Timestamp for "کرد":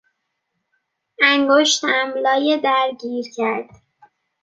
3.35-3.69